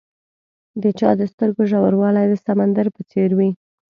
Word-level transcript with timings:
د 0.81 0.83
چا 0.99 1.09
د 1.19 1.21
سترګو 1.31 1.61
ژوروالی 1.71 2.25
د 2.29 2.33
سمندر 2.45 2.87
په 2.95 3.01
څېر 3.11 3.29
وي. 3.37 3.49